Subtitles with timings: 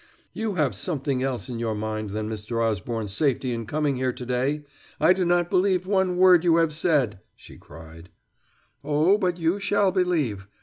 [0.33, 2.59] "You had something else in your mind than Mr.
[2.59, 4.63] Osborne's safety in coming here today:
[4.99, 8.09] I do not believe one word you have said," she cried.
[8.83, 10.47] "Oh, but you shall believe.